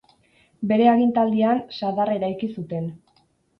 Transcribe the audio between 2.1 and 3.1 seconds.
eraiki zuten.